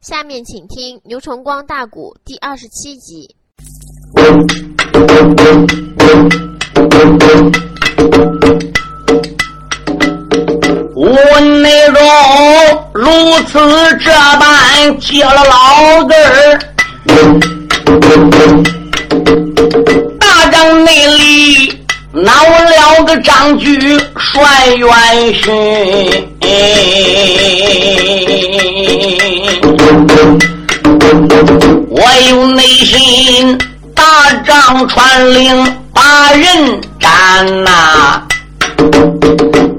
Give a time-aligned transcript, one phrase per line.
[0.00, 3.34] 下面请听牛崇光大鼓第二十七集。
[10.94, 12.00] 我内容
[12.94, 13.10] 如
[13.48, 13.58] 此
[13.98, 16.58] 这般接了老字儿，
[20.20, 21.72] 大帐内里
[22.12, 23.76] 闹了个张举
[24.16, 24.88] 帅元
[25.34, 25.52] 勋，
[31.88, 33.58] 我有内心
[33.94, 34.02] 大
[34.44, 38.22] 仗传令把人斩呐。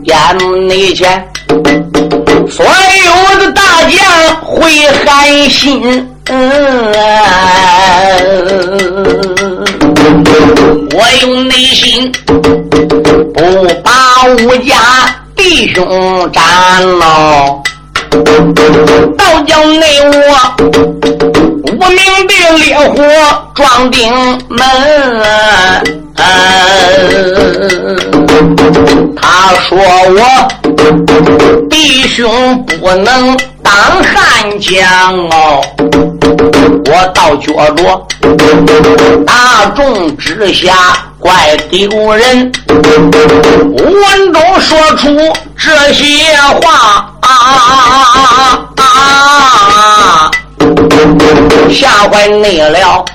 [0.06, 1.24] 眼内前，
[2.50, 6.08] 所有的大将会寒心。
[10.92, 12.12] 我用内心
[13.34, 13.38] 不
[13.84, 13.92] 把
[14.44, 14.76] 吴家
[15.36, 16.42] 弟兄斩
[17.00, 17.62] 了，
[19.18, 20.56] 倒叫内我
[21.66, 23.04] 无名的烈火
[23.56, 24.12] 撞顶
[24.50, 24.60] 门。
[29.16, 30.20] 他说我
[31.70, 33.38] 弟兄不能
[33.70, 35.62] 当汉将哦，
[36.86, 38.08] 我倒觉着
[39.28, 40.74] 大众之下
[41.20, 42.52] 怪丢人。
[42.66, 45.08] 文中说出
[45.56, 47.30] 这些话啊
[48.78, 50.32] 啊！
[51.72, 53.06] 吓坏你了，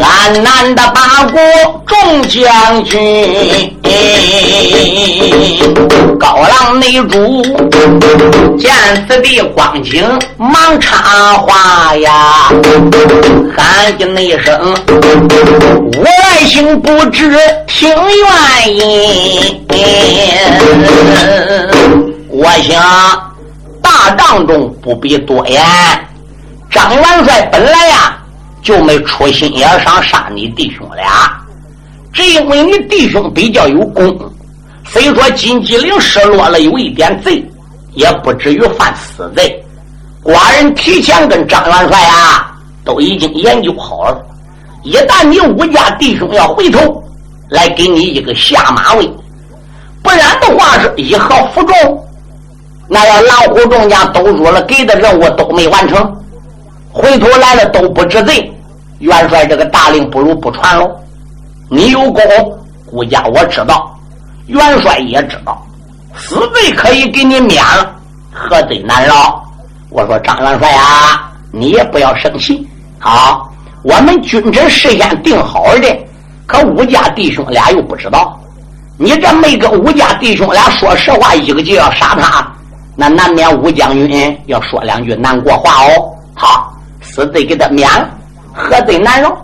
[0.00, 1.40] 安南的八国
[1.86, 3.76] 众将军，
[6.18, 7.42] 高郎内主
[8.56, 8.72] 见
[9.08, 10.02] 此地光景，
[10.38, 12.50] 忙插话呀，
[13.56, 14.74] 喊一那声，
[16.02, 16.10] 外
[16.46, 19.60] 姓不知听原因，
[22.28, 22.80] 我想
[23.82, 25.60] 大帐中不必多言。
[26.70, 28.16] 张元帅本来呀
[28.62, 31.36] 就没出心眼上杀你弟兄俩，
[32.12, 34.16] 只因为你弟兄比较有功，
[34.86, 37.44] 虽说金鸡岭失落了有一点贼，
[37.94, 39.64] 也不至于犯死罪。
[40.22, 44.24] 寡人提前跟张元帅啊都已经研究好了，
[44.84, 47.02] 一旦你武家弟兄要回头，
[47.48, 49.10] 来给你一个下马威，
[50.02, 52.04] 不然的话是一号服众，
[52.86, 56.16] 那要狼虎众将都入了，给的任务都没完成。
[56.92, 58.52] 回头来了都不知罪，
[58.98, 60.90] 元帅这个大令不如不传喽。
[61.68, 62.22] 你有功，
[62.84, 63.96] 顾家我知道，
[64.46, 65.64] 元帅也知道，
[66.16, 67.94] 死罪可以给你免了，
[68.32, 69.40] 何罪难饶？
[69.90, 72.68] 我说张元帅啊，你也不要生气。
[72.98, 73.48] 好，
[73.82, 75.98] 我们君臣事先定好的，
[76.46, 78.36] 可吴家弟兄俩又不知道，
[78.98, 82.52] 你这没跟吴家弟兄俩说实话，一个就要杀他，
[82.96, 86.12] 那难免吴将军要说两句难过话哦。
[86.34, 86.66] 好。
[87.12, 88.08] 死罪给他免了，
[88.52, 89.36] 何罪难饶？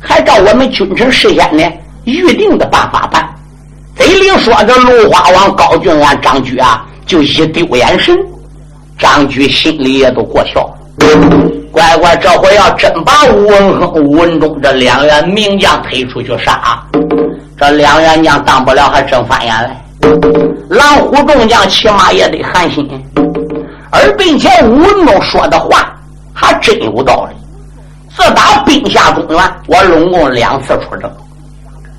[0.00, 1.62] 还照我们君臣事先呢
[2.04, 3.28] 预定的办法办。
[3.94, 8.16] 嘴里说着，陆花王高俊安张举啊，就一丢眼神。
[8.98, 10.68] 张举心里也都过笑。
[11.70, 16.82] 乖乖，这回要真把吴文亨、吴文忠这两员名将推出去杀，
[17.58, 19.84] 这两员将当不了，还真翻眼来。
[20.68, 22.88] 狼虎众将起码也得寒心，
[23.90, 25.89] 而并且吴文忠说的话。
[26.40, 27.36] 还真有道理。
[28.16, 31.10] 自打兵下中原，我拢共两次出征，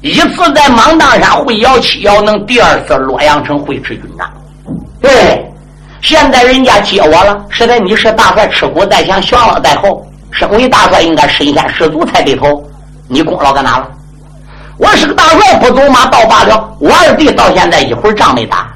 [0.02, 4.28] 一次在芒砀山会姚七姚能，第二次洛阳城会吃军帐。
[5.00, 5.48] 对，
[6.02, 10.06] 现在人家接我了，实在你是大帅，吃苦在前，降老在后。
[10.32, 12.64] 身为大帅，应该身先士卒才对头。
[13.08, 13.88] 你功劳搁哪了？
[14.78, 16.74] 我是个大帅，不走马倒罢了。
[16.80, 18.68] 我二弟到现在一会儿仗没打，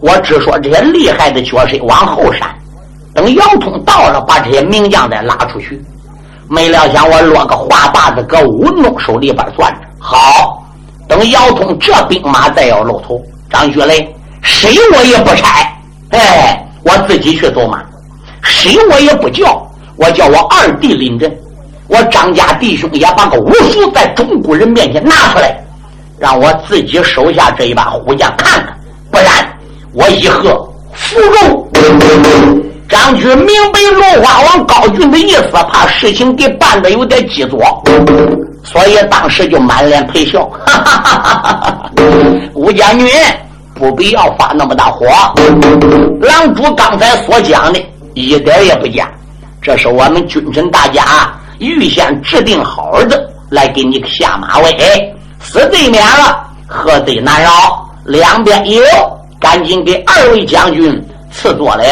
[0.00, 2.48] 我只说这些厉害的角色往后闪。
[3.14, 5.80] 等姚通到了，把这些名将再拉出去。
[6.48, 9.80] 没料想我落个话把子搁吴东手里边攥着。
[9.98, 10.62] 好，
[11.08, 15.60] 等姚通这兵马再要露头，张学雷谁我也不差。
[16.10, 17.82] 哎，我自己去走马，
[18.42, 19.66] 谁我也不叫。
[19.96, 21.32] 我叫我二弟领阵，
[21.86, 25.56] 我张家弟兄也把个武术在中国人面前拿出来，
[26.18, 28.76] 让我自己手下这一把虎将看看。
[29.10, 29.26] 不然
[29.92, 31.68] 我以后服肉。
[32.94, 37.60] 张举明白龙花王高俊的意思，怕事情给办的有点急作，
[38.62, 40.48] 所以当时就满脸陪笑。
[42.54, 43.08] 吴将军
[43.74, 45.06] 不必要发那么大火，
[46.20, 49.10] 狼主刚才所讲的一点也不假，
[49.60, 51.02] 这是我们君臣大家
[51.58, 57.50] 预先制定好的，来给你下马威，死罪免了，何罪难饶？
[58.04, 58.82] 两边有，
[59.40, 61.84] 赶紧给二位将军赐座了。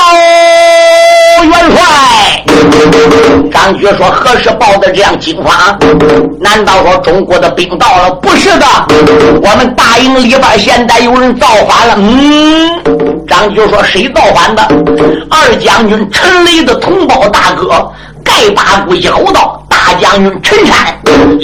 [0.00, 1.78] 包元帅
[3.50, 5.78] 张举说：“何时报的这样惊慌？
[6.40, 8.10] 难道说中国的兵到了？
[8.12, 8.66] 不是的，
[9.42, 14.62] 我们大营里边现在有人造反了。”嗯，张举说：“谁造反的？
[15.28, 17.92] 二将军陈雷的同胞大哥
[18.30, 20.76] 再把武一吼道：‘大将军陈山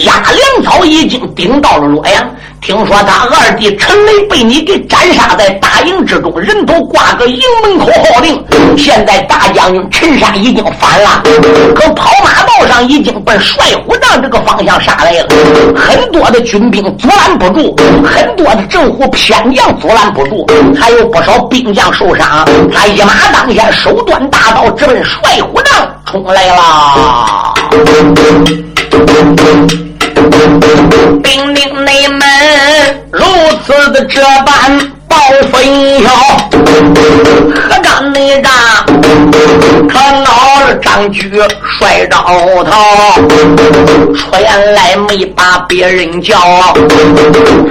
[0.04, 2.30] 压粮草已经顶到了洛阳。’”
[2.62, 8.42] 听说他二弟陈雷被你给斩杀在大营之中，人头挂个营门口号令。
[8.76, 11.22] 现在大将军陈山已经反了，
[11.74, 12.05] 可怕
[12.88, 15.28] 已经奔帅虎帐这个方向杀来了。
[15.76, 17.74] 很多的军兵阻拦不住，
[18.04, 20.46] 很多的政府偏将阻拦不住，
[20.78, 22.44] 还有不少兵将受伤。
[22.72, 27.54] 他一马当先，手端大刀直奔帅虎帐冲来了。
[31.22, 32.22] 兵令内门
[33.10, 33.24] 如
[33.66, 34.92] 此的这般
[35.50, 35.54] 分
[36.02, 36.08] 晓，
[37.54, 38.52] 何干内战
[39.88, 41.30] 可恼了张举
[41.78, 42.16] 帅招
[42.64, 42.72] 逃，
[44.14, 46.38] 出言来没把别人叫，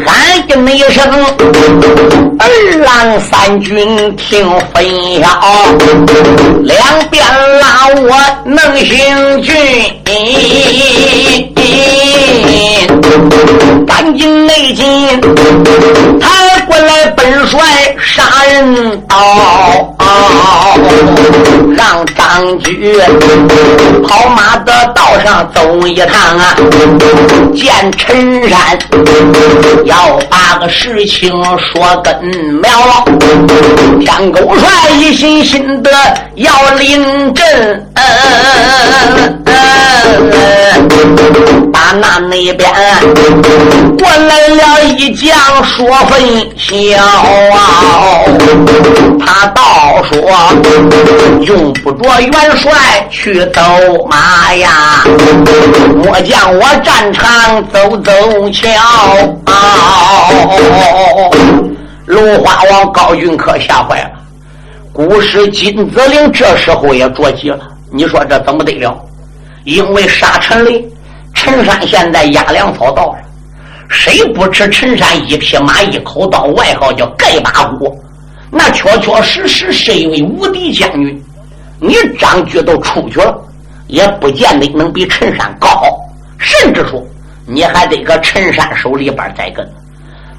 [0.06, 0.14] 喊
[0.48, 1.04] 一声
[2.40, 2.44] 二
[2.84, 4.84] 郎三军听分
[5.22, 5.26] 晓，
[6.64, 6.78] 两
[7.10, 7.24] 边
[7.60, 8.12] 拉我
[8.44, 9.56] 能行军。
[13.86, 14.86] 赶紧内进，
[16.20, 16.30] 抬
[16.68, 17.60] 过来本帅
[18.00, 19.16] 杀人刀，
[21.78, 22.96] 让张举
[24.08, 26.56] 跑马的道上走一趟啊！
[27.56, 28.60] 见陈山
[29.86, 32.14] 要把个事情说根
[32.62, 32.70] 苗，
[34.00, 35.92] 天狗帅一心心的
[36.36, 37.88] 要领阵，
[41.72, 42.70] 把那那边。
[43.98, 45.30] 过来了一将
[45.64, 46.22] 说分
[46.58, 48.24] 笑啊，
[49.20, 50.18] 他倒说
[51.44, 52.72] 用不着元帅
[53.10, 53.62] 去走
[54.10, 55.04] 马呀，
[56.04, 58.70] 我将我战场走走瞧。
[62.06, 64.12] 龙华王高俊可吓坏了，
[64.94, 67.60] 古时金子陵这时候也着急了，
[67.92, 68.96] 你说这怎么得了？
[69.66, 70.84] 因为杀陈雷。
[71.34, 73.18] 陈山现在压粮草到了，
[73.96, 77.98] 谁不吃陈山一匹马一口刀，外号叫盖八股，
[78.52, 81.24] 那确确实实是一位无敌将军。
[81.80, 83.42] 你张举都出去了，
[83.88, 85.82] 也不见得能比陈山高，
[86.38, 87.02] 甚至说
[87.48, 89.68] 你还得搁陈山手里边栽跟。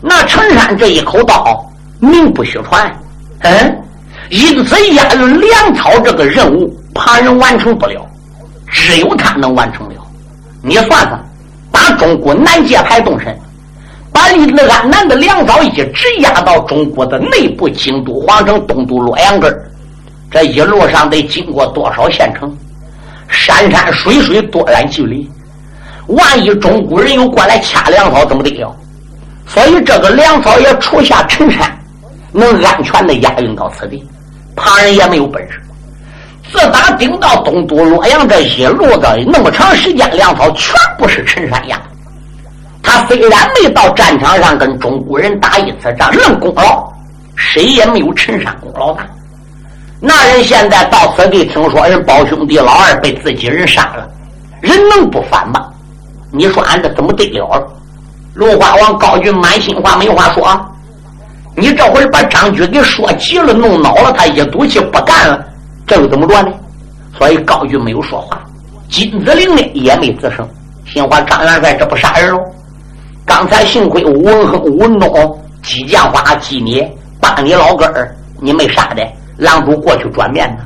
[0.03, 1.65] 那陈山这一口刀
[1.99, 2.95] 名不虚传，
[3.41, 3.83] 嗯，
[4.29, 8.07] 因此押运粮草这个任务，旁人完成不了，
[8.69, 9.95] 只有他能完成了。
[10.63, 11.25] 你算算，
[11.71, 13.37] 把中国南界牌动身，
[14.13, 19.55] 把李乐安南的粮草一直压到中国的内部京都皇城东都洛阳根
[20.31, 22.55] 这一路上得经过多少县城？
[23.29, 25.29] 山山水水多远距离？
[26.09, 28.75] 万一中国人又过来掐粮草，怎么得了？
[29.47, 31.79] 所以这个粮草也除下陈山，
[32.33, 34.05] 能安全的押运到此地，
[34.55, 35.61] 旁人也没有本事。
[36.53, 41.81] 自打顶到东都洛阳这一路的那么长时间，粮草全部是陈山押。
[42.83, 46.89] 他虽然没到战场上跟中国人打一次仗，论功劳，
[47.35, 49.05] 谁也没有陈山功劳大。
[50.01, 54.09] 那人现在到此地，听说人胞兄弟老二被自己人杀了，
[54.61, 55.69] 人能不反吗？
[56.31, 57.67] 你说俺这怎么得了了？
[58.35, 60.65] 龙花王高举满心话没话说，啊
[61.57, 65.43] 你这会儿把张举给说急了，弄恼了，他一赌气不干了。
[65.87, 66.53] 这又怎么着呢？
[67.17, 68.39] 所以高举没有说话，
[68.91, 70.47] 金子陵呢也没吱声。
[70.85, 72.39] 心话张元帅这不杀人喽？
[73.25, 76.87] 刚才幸亏吴文亨、文东激将法激你，
[77.21, 79.03] 把你老根儿你没杀的，
[79.37, 80.65] 狼主过去转面呢。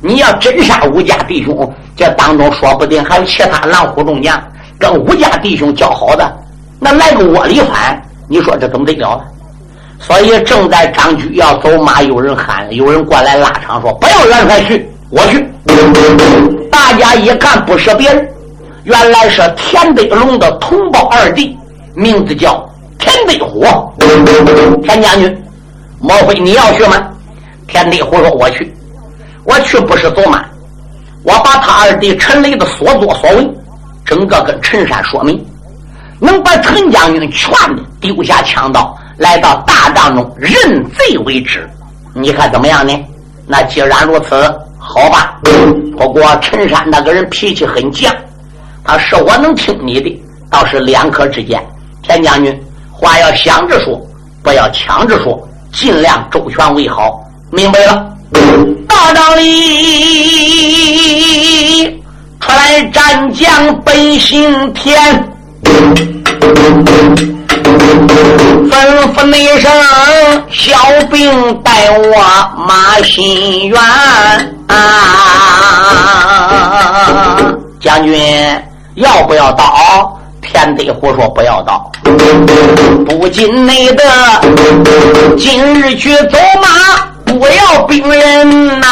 [0.00, 4.42] 你要真杀吴家弟兄，这当中说不定还有其他狼虎众将
[4.78, 6.28] 跟吴家弟兄交好的，
[6.80, 9.22] 那来个窝里反，你说这怎么得了？
[10.04, 15.48] 所以正在张举要走马，有人喊，有人过来拉场说：“不要元帅去，我去。”
[16.72, 18.28] 大家一看，不是别人，
[18.82, 21.56] 原来是田德龙的同胞二弟，
[21.94, 22.68] 名字叫
[22.98, 23.64] 田德虎。
[24.82, 25.44] 田将军，
[26.00, 26.96] 莫非你要去吗？
[27.68, 28.74] 田德虎说：“我去，
[29.44, 30.44] 我去不是走马，
[31.22, 33.48] 我把他二弟陈雷的所作所为，
[34.04, 35.42] 整个跟陈山说明，
[36.18, 40.52] 能把陈将军全的丢下枪刀。”来到大帐中认
[40.90, 41.70] 罪为止，
[42.12, 42.92] 你看怎么样呢？
[43.46, 44.34] 那既然如此，
[44.80, 45.38] 好吧。
[45.96, 48.10] 不过陈山那个人脾气很犟，
[48.82, 51.64] 他是我能听你的，倒是两可之间。
[52.02, 52.60] 田将军，
[52.90, 53.96] 话要想着说，
[54.42, 55.40] 不要抢着说，
[55.72, 57.24] 尽量周全为好。
[57.52, 58.04] 明白了。
[58.88, 59.42] 大帐里
[63.32, 65.32] 将本姓田，
[68.70, 68.72] 吩
[69.14, 69.70] 咐那声
[70.50, 70.76] 小
[71.10, 72.14] 兵带我
[72.66, 73.80] 马心远
[74.68, 74.76] 啊！
[77.80, 78.14] 将军
[78.94, 80.18] 要不要刀？
[80.42, 81.90] 田德虎说：“不要刀，
[83.06, 84.04] 不进内得
[85.38, 88.86] 今日去走马，不要兵人呐，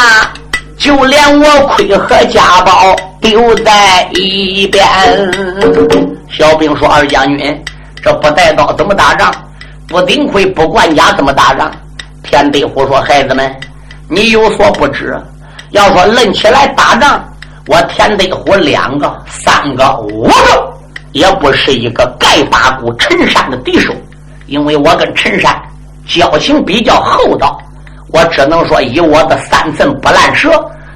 [0.77, 4.81] 就连我盔和家宝丢在一边。”
[6.31, 7.63] 小兵说：“二将军，
[8.01, 9.31] 这不带刀怎么打仗？
[9.87, 11.71] 不顶盔不管甲怎么打仗？”
[12.23, 13.53] 田德虎说：“孩子们，
[14.07, 15.19] 你有所不知，
[15.71, 17.23] 要说论起来打仗，
[17.67, 20.33] 我田德虎两个、三个、五个。”
[21.13, 23.93] 也不是一个盖八股陈山的敌手，
[24.45, 25.53] 因为我跟陈山
[26.07, 27.59] 交情比较厚道，
[28.13, 30.49] 我只能说以我的三寸不烂舌、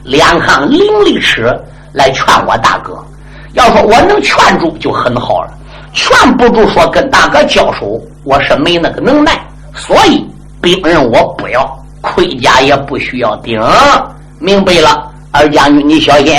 [0.06, 1.54] 两行伶俐齿
[1.92, 2.98] 来劝我大哥。
[3.56, 5.50] 要说我能劝住就很好了，
[5.96, 9.32] 劝不住说跟大哥交手，我是没那个能耐。
[9.74, 10.24] 所以
[10.62, 11.66] 兵人我不要，
[12.02, 13.60] 盔甲也不需要顶，
[14.40, 16.36] 明白了，二将军你小心。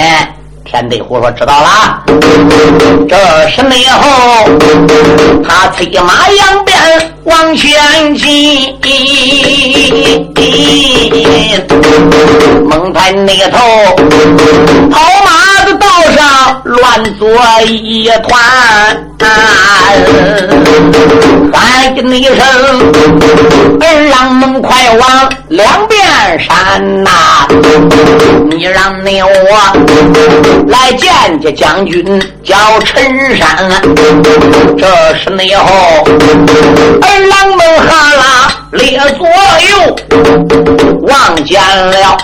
[0.64, 2.02] 田德虎说：“知道了。”
[3.08, 3.16] 这
[3.48, 4.44] 是内后，
[5.48, 6.76] 他催马扬鞭
[7.24, 8.76] 往前进。
[12.68, 13.58] 蒙台那头
[14.90, 15.30] 跑马
[15.66, 17.28] 的道上乱作
[17.66, 18.40] 一团。
[21.52, 22.36] 喊一声
[23.80, 25.98] ：“儿郎们快往两边
[26.38, 27.10] 闪呐！
[28.48, 29.28] 你让你我
[30.68, 33.68] 来见见将军，叫陈山。
[34.78, 36.06] 这是内后，
[37.02, 39.96] 二郎们哈啦列左右
[41.02, 42.16] 望见了，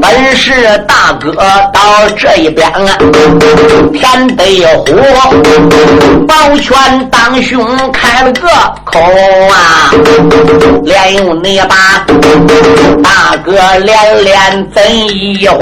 [0.00, 1.32] 本是大哥
[1.72, 2.96] 到这一边啊，
[3.92, 4.84] 天得火。
[6.26, 8.48] 保全当兄开了个
[8.84, 9.92] 口啊，
[10.84, 12.04] 连用你把
[13.02, 15.60] 大哥连连怎一欢？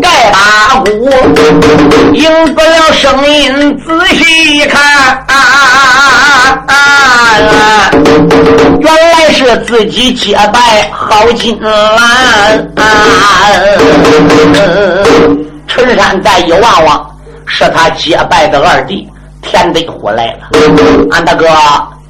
[0.00, 1.08] 盖把鼓
[2.12, 4.80] 应不了声音，仔细一看，
[5.26, 6.60] 啊，
[8.80, 12.70] 原来是自己结拜好金兰。
[15.66, 19.08] 陈山再一望望，是他结拜的二弟。
[19.42, 20.50] 田德虎来了，
[21.12, 21.46] 俺大哥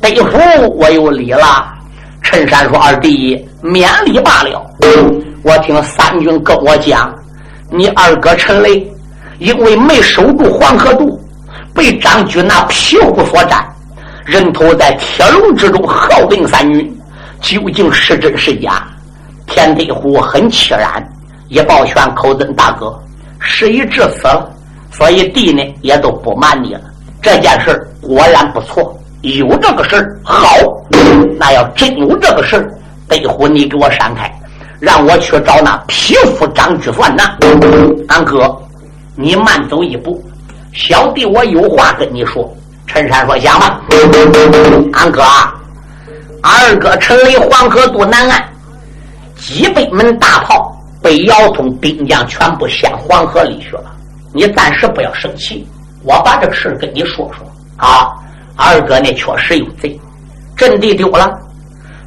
[0.01, 1.65] 德虎，我有礼了。
[2.23, 4.61] 陈山说：“二弟免礼罢了。
[5.45, 7.15] 我听三军跟我讲，
[7.71, 8.85] 你二哥陈雷
[9.39, 11.21] 因为没守住黄河渡，
[11.73, 13.65] 被张军那屁股所占，
[14.31, 16.97] 人头在铁笼之中，号令三军。
[17.41, 18.87] 究竟是真是假？”
[19.45, 21.05] 田德虎很凄然，
[21.49, 22.97] 一抱拳：“口尊大哥，
[23.41, 24.49] 事已至此了，
[24.93, 26.81] 所以弟呢也都不瞒你了。”
[27.21, 30.47] 这件事果然不错，有这个事好。
[31.37, 32.73] 那要真有这个事
[33.09, 34.33] 德虎，你给我闪开，
[34.79, 37.37] 让我去找那匹夫张居算账。
[38.07, 38.57] 俺哥，
[39.17, 40.23] 你慢走一步，
[40.73, 42.49] 小弟我有话跟你说。
[42.93, 43.81] 陈山说：“讲吧。”
[44.95, 45.23] 俺哥，
[46.43, 48.45] 二哥陈雷黄河渡南岸
[49.37, 53.95] 几百门大炮被姚通兵将全部向黄河里去了，
[54.35, 55.65] 你暂时不要生气。
[56.03, 58.11] 我把这个事跟你说说啊，
[58.57, 59.99] 二哥呢确实有罪，
[60.57, 61.33] 阵地丢了，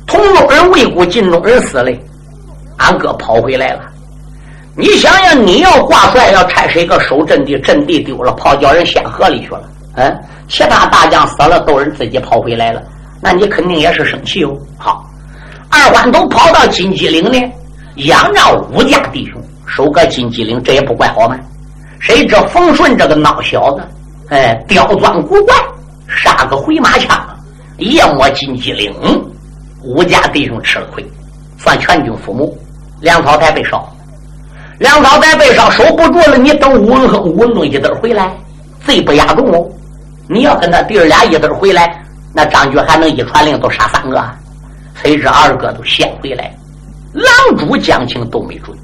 [0.05, 1.89] 同中人未果，晋中人死了，
[2.75, 3.83] 俺哥跑回来了。
[4.75, 9.63] 你想想，你要挂帅，要差谁个守阵地，阵地丢了，跑叫人陷河里去了。
[9.95, 12.81] 嗯，其他大将死了，都人自己跑回来了，
[13.21, 14.57] 那你肯定也是生气哦。
[14.77, 15.05] 好，
[15.69, 17.51] 二环都跑到金鸡岭呢，
[17.95, 21.37] 仰仗五家弟兄守个金鸡岭，这也不怪好吗？
[21.99, 23.81] 谁知冯顺这个孬小子，
[24.29, 25.55] 哎，刁钻古怪，
[26.07, 27.17] 杀个回马枪，
[27.77, 28.93] 夜没金鸡岭，
[29.81, 31.05] 吴家弟兄吃了亏，
[31.57, 32.51] 算全军覆没。
[32.99, 33.85] 粮草台被烧，
[34.79, 36.37] 粮草台被烧，守不住了。
[36.37, 38.33] 你等吴文亨、吴文忠一等回来，
[38.85, 39.69] 罪不压重哦。
[40.27, 42.01] 你要跟他弟儿俩一等回来，
[42.33, 44.23] 那张举还能一传令都杀三个？
[45.01, 46.53] 谁知二哥都先回来，
[47.13, 48.77] 狼主将情都没准，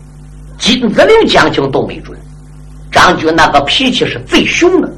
[0.57, 2.17] 金子陵将情都没准。
[2.91, 4.91] 张军那个脾气是最凶的，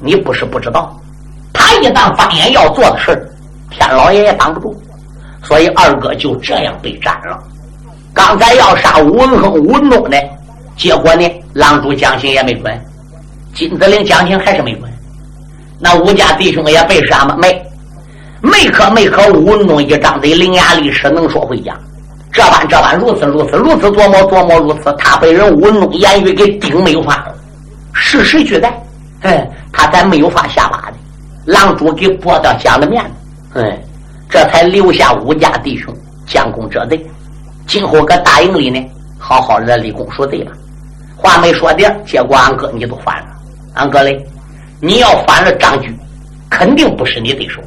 [0.00, 0.98] 你不是不知道。
[1.52, 3.30] 他一旦发言要做的事
[3.70, 4.74] 天老爷也挡不住。
[5.42, 7.38] 所以二哥就这样被斩了。
[8.14, 10.16] 刚才要杀吴文亨、吴文忠的，
[10.74, 12.80] 结果呢，狼主将情也没准，
[13.54, 14.90] 金子陵将情还是没准。
[15.78, 17.36] 那吴家弟兄也被杀吗？
[17.40, 17.62] 没，
[18.40, 19.26] 没可没可。
[19.32, 21.76] 吴文忠一张嘴，伶牙俐齿，能说会讲。
[22.32, 27.34] 这般这般，如此如此，如此琢磨琢磨如此，他被人吴文忠言语给顶没有法了。
[27.92, 28.72] 事实俱在。
[29.22, 30.96] 哎，他才没有法下马的。
[31.46, 33.04] 狼主给剥掉蒋的面
[33.52, 33.78] 子，哎，
[34.28, 35.94] 这才留下吴家弟兄
[36.26, 37.06] 将功折罪。
[37.66, 38.84] 今后搁大营里呢，
[39.18, 40.52] 好好的立功赎罪吧。
[41.16, 43.26] 话没说的，结果俺哥你都犯了。
[43.74, 44.22] 俺哥嘞，
[44.84, 45.90] 你要反了张举，
[46.50, 47.58] 肯定不是你对手。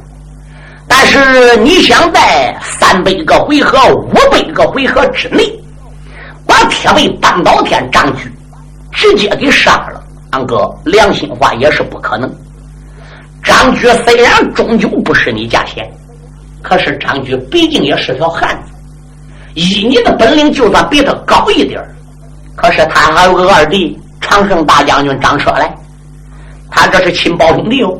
[0.86, 5.42] 但是你想在三百个回合、五百个回合之内，
[6.46, 8.32] 把铁背半岛天张举
[8.92, 12.32] 直接给杀了，俺哥良心话也是不可能。
[13.42, 15.90] 张举虽然终究不是你家贤，
[16.62, 18.70] 可是张举毕竟也是条汉子。
[19.54, 21.82] 以你的本领，就算比他高一点
[22.54, 25.68] 可是他还有个二弟长胜大将军张彻嘞，
[26.70, 27.98] 他这是亲胞兄弟哦。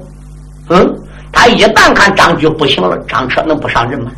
[0.71, 0.95] 嗯。
[1.31, 4.11] 他一旦看张举不行了，张彻能不上阵吗？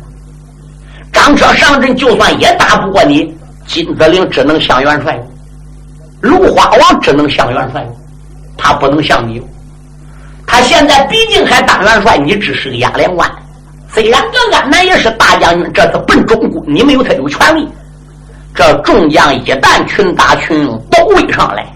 [1.11, 3.35] 张彻上阵，就算也打不过你，
[3.67, 5.21] 金子陵只能向元帅，
[6.21, 7.85] 芦花王只能向元帅，
[8.57, 9.41] 他不能向你。
[10.47, 13.29] 他现在毕竟还当元帅，你只是个押粮官。
[13.93, 17.67] 虽然这安南也是大将军，这次奔中国，你没有他有权利。
[18.55, 21.67] 这众将一旦群打群拥都围上来，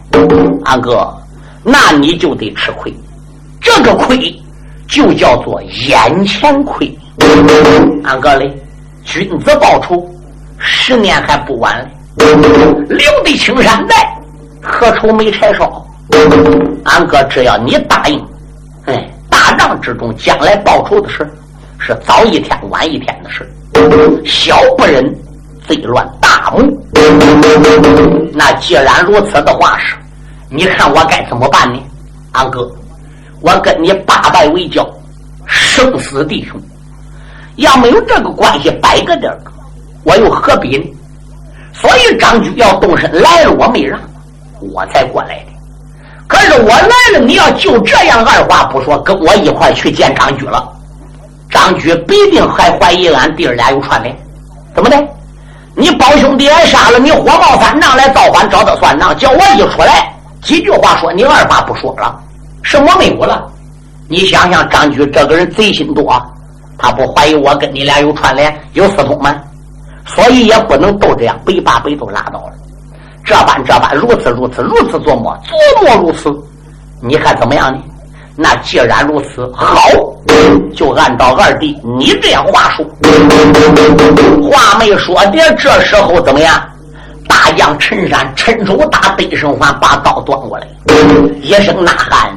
[0.63, 1.13] 安哥，
[1.65, 2.93] 那你就得吃亏。
[3.59, 4.33] 这个亏。
[4.87, 6.95] 就叫做眼前亏，
[8.03, 8.55] 俺哥嘞，
[9.03, 10.07] 君子报仇，
[10.59, 11.75] 十年还不晚
[12.17, 12.25] 嘞。
[12.87, 13.95] 留得青山在，
[14.61, 15.83] 何愁没柴烧？
[16.83, 18.23] 俺哥只要你答应，
[18.85, 21.27] 哎，大仗之中将来报仇的事，
[21.79, 23.51] 是早一天晚一天的事。
[24.23, 25.03] 小不忍
[25.67, 26.61] 则乱大谋。
[28.33, 29.95] 那既然如此的话是，
[30.55, 31.79] 你看我该怎么办呢？
[32.31, 32.71] 阿哥。
[33.41, 34.87] 我跟你八拜为交，
[35.45, 36.59] 生死弟兄，
[37.57, 39.37] 要没有这个关系，摆个点儿，
[40.03, 40.85] 我又何必呢？
[41.73, 43.99] 所以张举要动身来了，我没让，
[44.73, 45.51] 我才过来的。
[46.25, 50.67] 可是我来了，你要就这样二话不说跟我一块去见张举了，
[51.51, 54.17] 张举必定还怀疑俺弟儿俩有串联，
[54.73, 54.97] 怎么的？
[55.75, 60.11] 你胞兄弟俺杀了你，火冒三丈来造反，找他算账，叫我一出来
[60.45, 62.17] 几句话说你二话不说了。
[62.61, 63.45] 什么没有了？
[64.07, 66.21] 你想想，张举这个人贼心多，
[66.77, 69.35] 他不怀疑我跟你俩有串联、有私通吗？
[70.05, 72.53] 所以也不能都这样，背把背都拉倒了。
[73.23, 76.31] 这般这般，如此如此，如此琢磨，琢磨如此，
[77.01, 77.79] 你看怎么样呢？
[78.35, 79.79] 那既然如此，好，
[80.75, 82.85] 就按照二弟你这样话说。
[84.43, 86.61] 话没说的，这时候怎么样？
[87.27, 90.67] 大将陈山趁手打背生环，把刀端过来，
[91.41, 92.31] 一声呐喊。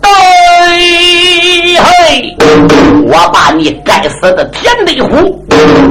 [0.00, 0.10] 对，
[1.76, 2.36] 嘿！
[3.06, 5.44] 我把你该死的田地虎，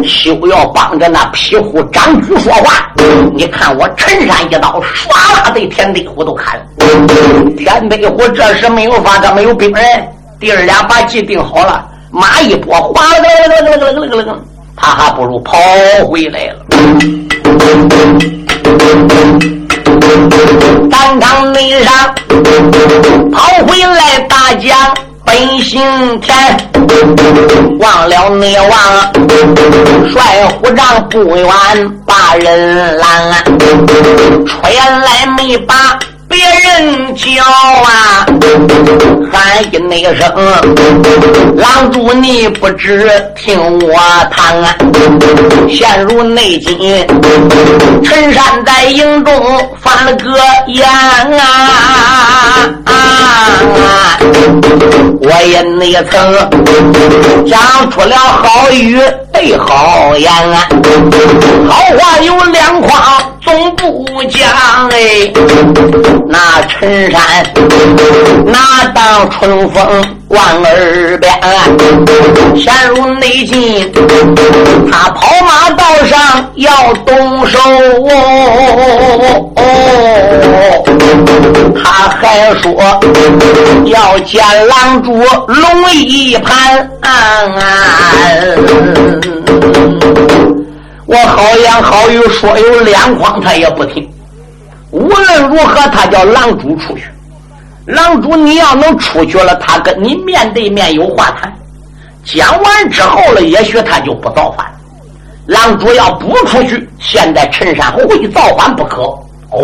[0.06, 2.90] 休要帮着那皮虎张举说话！
[3.34, 5.10] 你看我陈山一刀，唰
[5.44, 6.66] 啦的田地虎都砍了。
[7.58, 10.08] 田地虎这时没有法，他没有兵人，
[10.40, 14.36] 弟儿俩把计定好了，马一拨，哗啦啦啦啦啦啦啦，
[14.76, 15.58] 他还不如跑
[16.10, 16.66] 回来了。
[20.90, 21.94] 战场内上
[23.32, 24.70] 跑回来，大将
[25.26, 25.82] 本姓
[26.22, 26.36] 田，
[27.80, 28.70] 忘了内王
[30.12, 31.48] 帅虎帐不远
[32.06, 33.34] 把人拦，
[34.46, 36.00] 出来没把。
[36.38, 38.28] 别人叫啊，
[39.34, 40.32] 喊一那声，
[41.56, 44.76] 狼主你不知听我谈啊，
[45.68, 46.78] 陷入内境，
[48.04, 49.34] 陈山在营中
[49.82, 54.20] 发了个言啊啊！
[55.20, 59.02] 我也那曾讲出了好语
[59.38, 60.68] 对好言啊，
[61.70, 62.92] 好话有两筐。
[63.44, 64.42] 总不讲
[64.90, 65.32] 哎，
[66.28, 67.22] 那陈山
[68.46, 71.32] 哪当春风贯耳边，
[72.58, 73.90] 陷入内境，
[74.92, 77.60] 他跑马道上要动手，
[79.56, 79.64] 哦
[81.84, 82.74] 他还说
[83.86, 85.14] 要见狼主
[85.48, 86.90] 龙一盘。
[91.08, 94.08] 我好言好语说有两筐，他也不听。
[94.92, 97.04] 无论如何，他叫狼主出去。
[97.86, 101.52] 狼主，你要能出去了，他跟你面对面有话谈。
[102.26, 104.68] 讲完之后了，也许他就不造反。
[105.46, 109.04] 狼主要不出去，现在陈山会造反不可。
[109.52, 109.64] 哦，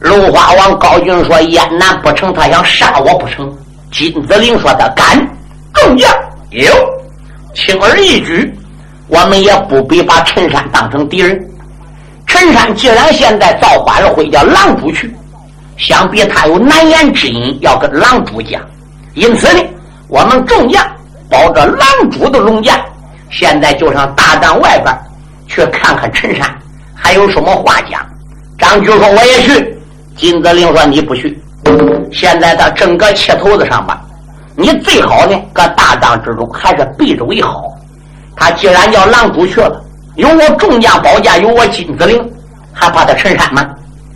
[0.00, 3.50] 龙花王高俊说：“燕南不成，他想杀我不成？”
[3.90, 5.18] 金子陵说：“他敢。”
[5.72, 6.12] 众将
[6.50, 6.70] 有，
[7.54, 8.54] 轻而易举。
[9.08, 11.48] 我们也不必把陈山当成敌人。
[12.26, 15.14] 陈山既然现在造反了，会叫狼主去，
[15.76, 18.60] 想必他有难言之隐要跟狼主讲。
[19.14, 19.62] 因此呢，
[20.08, 20.84] 我们众将
[21.30, 22.80] 保着狼主的龙驾，
[23.30, 24.94] 现在就上大帐外边
[25.46, 26.52] 去看看陈山
[26.94, 28.04] 还有什么话讲。
[28.58, 29.78] 张举说：“我也去。”
[30.16, 31.40] 金子林说：“你不去。
[32.10, 34.00] 现在他正搁切头子上吧？
[34.56, 37.62] 你最好呢，搁大帐之中还是避着为好。
[38.36, 39.82] 他既然叫狼主去了，
[40.16, 42.22] 有我众将保驾，有我金子令，
[42.72, 43.66] 还怕他陈山吗？”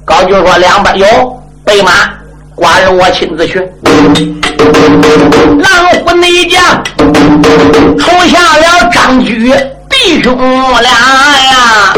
[0.04, 1.06] 高举说：“两边有
[1.64, 1.90] 备马，
[2.56, 3.58] 寡人我亲自去。”
[5.58, 6.84] 狼虎内将
[7.98, 9.52] 出下了张举。
[10.02, 10.34] 弟兄
[10.80, 11.94] 俩呀，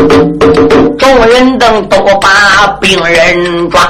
[0.98, 3.86] 众人等都把病人抓，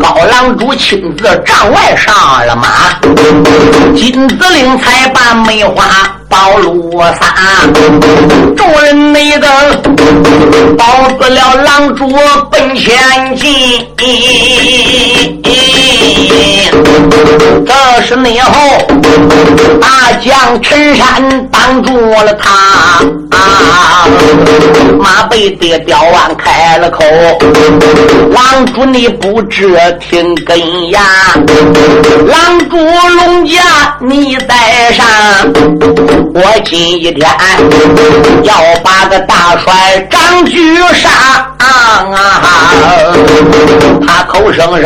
[0.00, 2.14] 高郎主亲自帐外上
[2.46, 2.98] 了马，
[3.94, 5.84] 金子令才把梅花
[6.28, 7.34] 包罗撒，
[8.56, 9.50] 众人没等，
[10.76, 12.08] 包住了狼主
[12.50, 13.48] 奔前进。
[17.66, 18.52] 这是内后
[19.80, 22.48] 大将陈山挡住了他。
[23.30, 24.06] 啊！
[24.98, 27.04] 马背的刁弯开了口，
[28.32, 31.00] 狼主你不知听根呀！
[32.26, 33.60] 狼主龙家
[34.00, 35.06] 你在上，
[36.34, 37.28] 我今一天
[38.42, 41.08] 要把个大帅张举杀
[41.58, 42.06] 啊！
[44.06, 44.84] 他口声声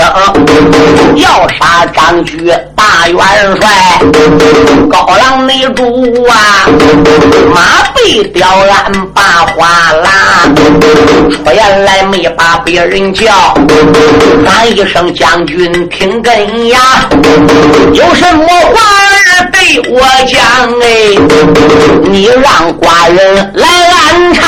[1.15, 3.19] 要杀张举大元
[3.61, 3.69] 帅，
[4.91, 6.67] 高郎内主啊！
[7.53, 7.61] 马
[7.95, 10.11] 背雕鞍把花拉，
[11.31, 13.55] 出言来没把别人叫，
[14.47, 17.09] 喊一声将军听根呀，
[17.93, 20.41] 有什么话儿对我讲
[20.81, 20.87] 哎？
[22.11, 24.43] 你让寡人来安插。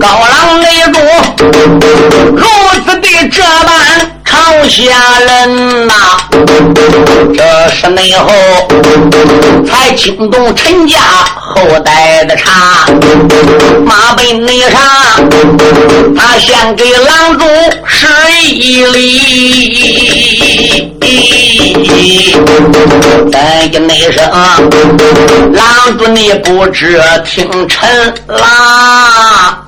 [0.00, 0.98] 高郎内主
[2.36, 2.44] 如
[2.84, 3.72] 此的这般
[4.24, 4.36] 朝
[4.68, 4.82] 下
[5.20, 5.92] 人呐，
[7.34, 7.42] 这
[7.74, 8.30] 是内后
[9.66, 11.00] 才惊动陈家
[11.34, 12.86] 后代的茶，
[13.84, 14.80] 马背内上
[16.16, 17.44] 他先给郎主
[17.86, 18.06] 十
[18.42, 20.97] 一礼。
[23.30, 24.24] 再一内声，
[25.52, 29.64] 郎主你不知听臣啦！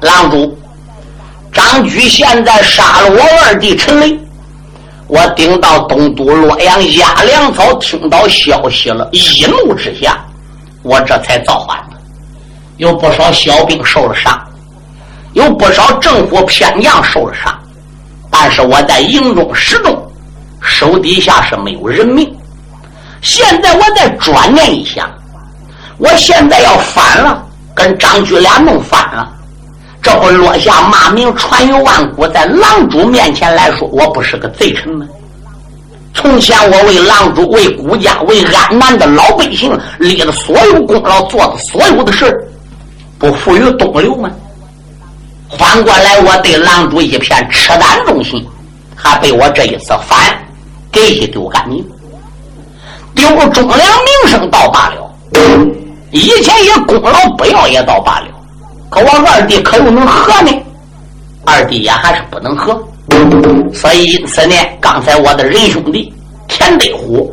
[0.00, 0.58] 郎主，
[1.52, 4.18] 张举现在杀了我二弟陈雷，
[5.08, 10.18] 我顶到东都洛阳压粮草，听到消息了，一怒之下，
[10.82, 11.96] 我这才造反的。
[12.78, 14.40] 有不少小兵受了伤，
[15.32, 17.54] 有不少政府偏将受了伤。
[18.38, 19.96] 但是我在营中始终
[20.60, 22.30] 手底下是没有人命。
[23.22, 25.10] 现在我再转念一想，
[25.96, 27.42] 我现在要反了，
[27.74, 29.26] 跟张举俩弄反了，
[30.02, 35.06] 这不落下骂名传于万古，在狼主面前来说，我不是个贼臣吗？
[36.12, 42.46] 从前我为狼主、为孤家、为安南的老百姓立的所有功劳，做的所有的事
[43.18, 44.30] 不负于东流吗？
[45.58, 48.44] 反过来，我对狼主一片赤胆忠心，
[48.94, 50.18] 还被我这一次反
[50.90, 51.84] 给一丢干净，
[53.14, 55.14] 丢忠良名声倒罢了，
[56.10, 58.26] 以前也功劳不要也倒罢了，
[58.90, 60.50] 可我二弟可又能和呢？
[61.44, 62.76] 二弟也还是不能和，
[63.72, 66.12] 所以因此呢，刚才我的仁兄弟
[66.48, 67.32] 田德虎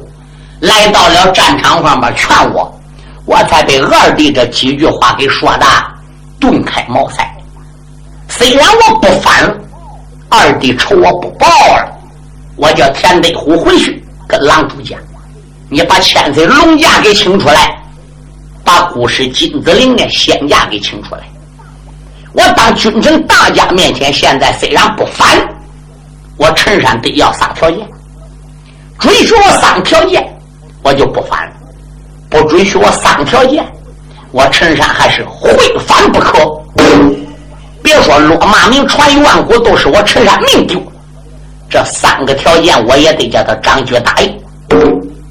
[0.60, 2.80] 来到了战场上面劝我，
[3.26, 5.65] 我才被二弟这几句话给说的
[6.39, 7.28] 顿开茅塞。
[8.36, 9.56] 虽然我不反，
[10.30, 12.00] 二弟仇我不报了，
[12.56, 15.00] 我叫田德虎回去跟狼主讲，
[15.69, 17.80] 你把千岁龙驾给请出来，
[18.63, 21.22] 把姑师金子陵的仙驾给请出来。
[22.34, 25.28] 我当君臣大家面前，现在虽然不反，
[26.38, 27.88] 我陈山得要三条件，
[29.00, 30.28] 准许我三条件，
[30.82, 31.48] 我就不反；
[32.32, 33.63] 不准许我三条件，
[34.32, 35.54] 我陈山还是会
[35.88, 36.39] 反不可。
[37.84, 40.82] 别说落骂名传于万古，都是我陈山命丢。
[41.69, 44.39] 这三个条件，我也得叫他张举答应。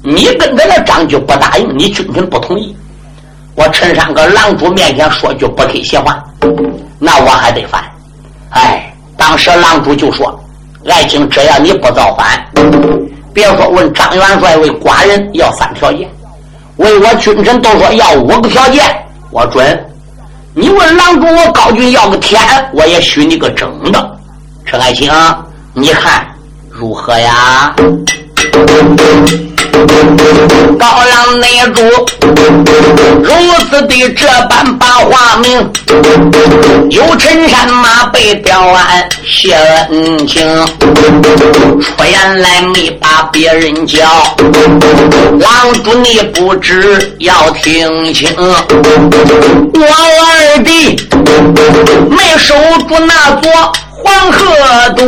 [0.03, 2.75] 你跟着那张举不答应，你君臣不同意，
[3.55, 6.23] 我陈山搁狼主面前说句不客气话，
[6.99, 7.83] 那我还得反。
[8.49, 10.39] 哎，当时狼主就说
[10.87, 12.45] ：“爱卿，只要你不造反，
[13.33, 16.07] 别说问张元帅为寡人要三条件，
[16.75, 18.83] 为我君臣都说要五个条件，
[19.31, 19.85] 我准。”
[20.55, 22.39] 你问郎主，我高俊要个天，
[22.73, 24.19] 我也许你个真的。
[24.63, 25.11] 陈爱卿，
[25.73, 26.27] 你看
[26.69, 27.73] 如何呀？
[30.79, 31.83] 高粱内主
[33.23, 33.33] 如
[33.69, 35.71] 此的这般把话明，
[36.89, 38.85] 有陈山马被刁完
[39.25, 39.53] 谢
[39.89, 44.01] 恩情，出言来没把别人叫，
[45.39, 50.95] 郎主你不知要听清，我二弟
[52.09, 52.53] 没守
[52.87, 53.51] 住那座。
[54.03, 55.01] 黄河渡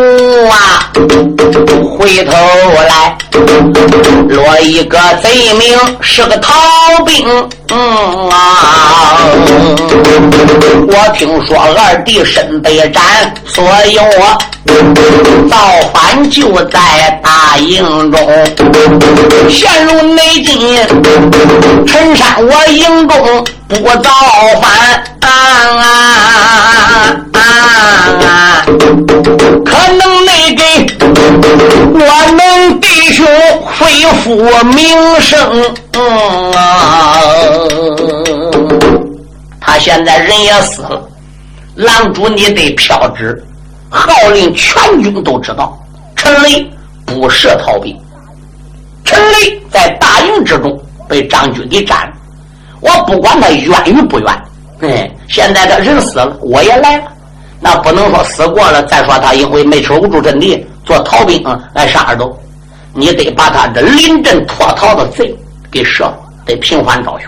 [0.47, 0.91] 啊，
[1.97, 3.17] 回头来
[4.29, 6.53] 落一个贼名，是个逃
[7.05, 7.27] 兵。
[7.71, 8.35] 嗯啊，
[10.87, 13.03] 我听说二弟身被斩，
[13.45, 14.37] 所以我
[15.49, 15.57] 造
[15.93, 18.19] 反就在大营中，
[19.49, 20.77] 陷入内境。
[21.85, 24.11] 陈山我营中不造
[24.61, 25.03] 反。
[25.21, 25.29] 啊
[27.33, 28.65] 啊！
[29.65, 30.61] 可能没给
[31.93, 31.99] 我
[32.33, 32.64] 们
[33.11, 33.25] 兄
[33.61, 33.87] 恢
[34.21, 35.39] 复名声。
[35.93, 37.19] 嗯啊
[39.59, 41.01] 他现在人也死了，
[41.75, 43.43] 狼主你得飘旨，
[43.89, 45.77] 号令全军都知道，
[46.15, 46.65] 陈雷
[47.05, 47.97] 不是逃兵，
[49.03, 50.79] 陈雷在大营之中
[51.09, 52.13] 被张军给斩了。
[52.79, 54.41] 我不管他冤与不冤，
[54.81, 57.03] 哎，现在他人死了，我也来了。
[57.59, 62.39] 那不能说死过了，再说他因为没守住阵地做逃兵来杀着都，
[62.97, 65.35] 你得把他这临阵脱逃的贼
[65.69, 67.27] 给射了，得平反昭雪。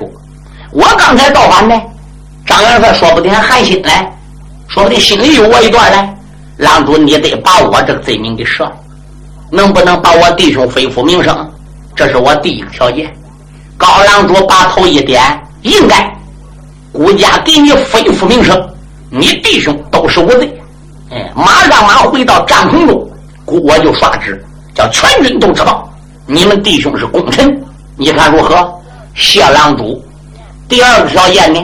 [0.71, 1.75] 我刚才造反呢，
[2.45, 3.89] 张元帅说不定还寒心呢，
[4.69, 6.09] 说不定心里有我一段呢。
[6.55, 8.71] 郎主，你得把我这个罪名给赦了，
[9.51, 11.51] 能不能把我弟兄恢复名声？
[11.95, 13.13] 这是我第一个条件。
[13.75, 15.21] 高郎主把头一点，
[15.63, 16.09] 应该，
[16.93, 18.57] 孤家给你恢复名声。
[19.09, 20.61] 你弟兄都是无罪，
[21.11, 23.09] 哎，马上马回到帐篷中，
[23.45, 24.43] 我就刷旨，
[24.77, 25.91] 叫全军都知道
[26.27, 27.59] 你们弟兄是功臣。
[27.95, 28.71] 你看如何？
[29.15, 29.99] 谢郎主。
[30.69, 31.59] 第二个条件呢？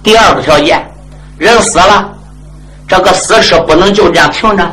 [0.00, 0.80] 第二个条件，
[1.38, 2.08] 人死了，
[2.86, 4.64] 这个死尸不能就这样停着。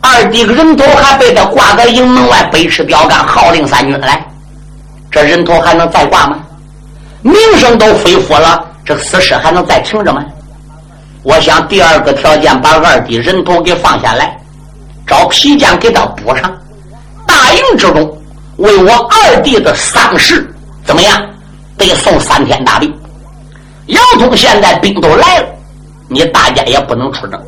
[0.00, 4.24] 二弟个人头还被他挂在营门外，北赤标杆号令三军来，
[5.10, 6.38] 这人头还能再挂吗？
[7.22, 10.24] 名声都恢复了，这死尸还能再停着吗？
[11.24, 14.38] 我想第二个条件，把二弟人头给放下来，
[15.04, 16.52] 找皮匠给他补上。
[17.26, 18.22] 大营之中，
[18.56, 20.48] 为我二弟的丧事
[20.84, 21.22] 怎么样？
[21.76, 22.92] 得送三天大兵。
[23.86, 25.48] 姚通现在兵都来了，
[26.08, 27.38] 你大家也不能出征。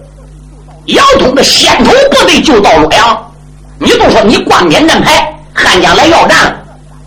[0.87, 3.33] 姚通的先头部队就到洛阳，
[3.79, 6.57] 你都说你挂免战牌，汉江来要战了，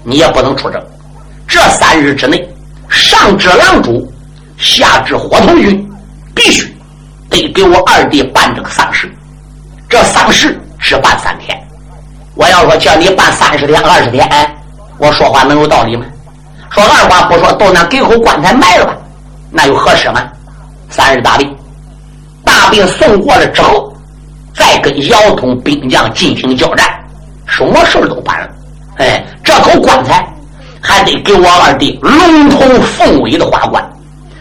[0.04, 0.82] 你也不能出征。
[1.48, 2.48] 这三日之内，
[2.90, 4.12] 上至狼主，
[4.58, 5.88] 下至火头军。
[6.34, 6.74] 必须
[7.30, 9.14] 得给我二弟办这个丧事，
[9.90, 11.61] 这丧事只办三天。
[12.36, 14.28] 我要说叫你办三十天、二十天，
[14.98, 16.06] 我说话能有道理吗？
[16.70, 18.96] 说二话不说，到那给口棺材埋了吧，
[19.50, 20.24] 那又合适吗？
[20.90, 21.56] 三日大病，
[22.46, 23.94] 大病送过了之后，
[24.56, 26.88] 再跟姚通兵将进行交战，
[27.46, 28.50] 什么事都办了。
[28.98, 30.26] 哎，这口棺材
[30.82, 33.84] 还得给我二弟龙头凤尾的花冠，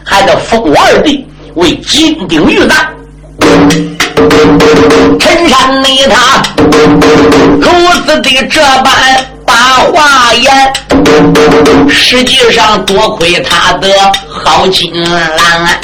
[0.05, 1.27] 还得封我二弟。
[1.55, 2.77] 为金鼎玉丹，
[5.19, 6.41] 陈山内他
[7.59, 7.67] 如
[8.05, 8.93] 此的这般
[9.45, 9.53] 把
[9.91, 10.73] 话言，
[11.89, 13.87] 实际上多亏他的
[14.29, 15.79] 好金兰，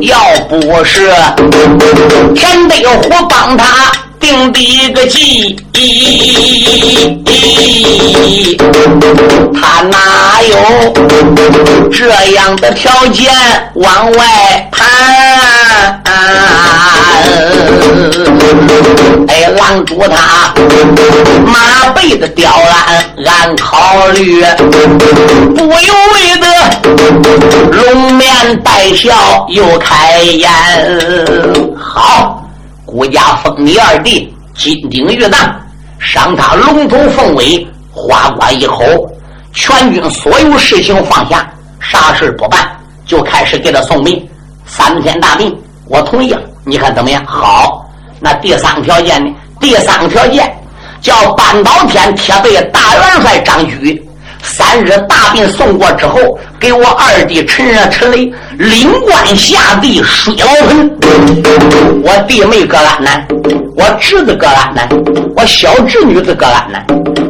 [0.00, 1.12] 要不是
[2.34, 3.90] 田德虎帮他。
[4.20, 5.56] 定的一个计，
[9.54, 10.54] 他哪有
[11.90, 13.32] 这样的条件
[13.76, 16.02] 往外谈？
[19.28, 20.52] 哎，狼主他
[21.46, 24.42] 马背的刁难，俺考虑
[25.54, 26.46] 不由为的
[27.70, 30.50] 龙面带笑又开眼，
[31.78, 32.36] 好。
[32.84, 35.54] 孤家封你二弟金鼎玉旦，
[36.00, 38.82] 赏他龙头凤尾，花冠一口，
[39.52, 42.68] 全军所有事情放下，啥事不办，
[43.06, 44.28] 就开始给他送命。
[44.66, 45.56] 三天大病，
[45.86, 46.40] 我同意了。
[46.64, 47.24] 你看怎么样？
[47.26, 47.86] 好。
[48.20, 49.32] 那第三个条件呢？
[49.60, 50.50] 第三个条件
[51.00, 54.06] 叫半岛天贴背大元帅张举。
[54.42, 60.90] 三日大病送过之后，给我二弟陈热陈雷领官下地水老盆。
[62.02, 63.26] 我弟妹搁安南，
[63.76, 64.88] 我侄子搁安南，
[65.36, 66.82] 我小侄女子搁安南，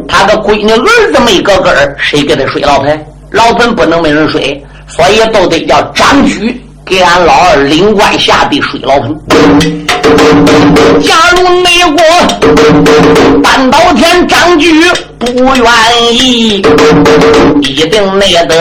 [0.06, 3.04] 他的闺女儿子没搁根儿，谁给他水老盆？
[3.32, 9.99] 老盆不能没人水，所以都得叫张举给俺老二领官下的水牢盆。
[11.02, 11.98] 假如内国
[13.42, 14.82] 半岛天张举
[15.18, 16.62] 不愿意，
[17.62, 18.54] 一定内得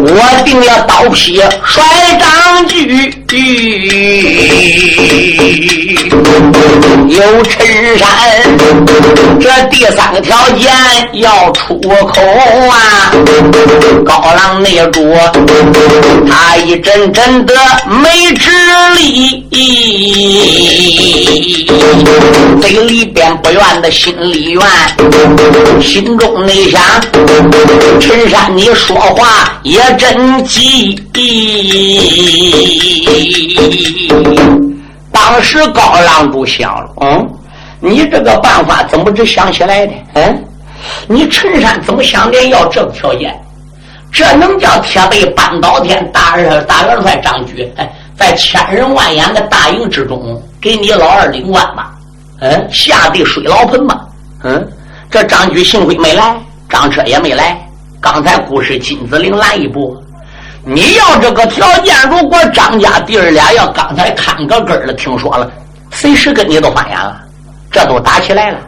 [0.00, 1.82] 我定要刀劈甩
[2.18, 3.12] 张举。
[7.08, 7.66] 有陈
[7.98, 8.06] 山，
[9.40, 10.70] 这第三个条件
[11.14, 12.20] 要出口
[12.68, 13.12] 啊！
[14.04, 15.14] 高浪内主，
[16.28, 17.54] 他一阵阵的
[18.02, 18.50] 没直
[18.98, 19.46] 力，
[22.60, 24.62] 嘴里边不愿的心里愿，
[25.80, 26.80] 心中内想：
[28.00, 30.94] 陈山，你说话也真急。
[35.12, 37.28] 当时高郎主想了，嗯，
[37.80, 39.92] 你这个办法怎么只想起来的？
[40.14, 40.44] 嗯，
[41.08, 43.34] 你陈山怎么想的要这个条件？
[44.12, 47.70] 这能叫铁背扳倒天大大元帅张举？
[47.76, 51.94] 哎，在千人万眼的大营之中，给你老二领官吧？
[52.40, 54.00] 嗯，下地水老盆吧？
[54.42, 54.68] 嗯，
[55.10, 56.36] 这张举幸亏没来，
[56.68, 57.58] 张车也没来。
[58.00, 60.00] 刚才故事金子岭拦一步。
[60.64, 65.50] 你要这个条件，如果张家弟儿俩要刚才看个根儿了，听说了，
[65.92, 67.20] 随时跟你都翻眼了，
[67.70, 68.58] 这都打起来了。